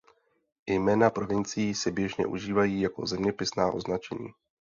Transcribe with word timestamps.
Jména 0.67 1.09
provincií 1.09 1.73
se 1.75 1.91
běžně 1.91 2.25
užívají 2.25 2.81
jako 2.81 3.05
zeměpisná 3.05 3.71
označení. 3.71 4.27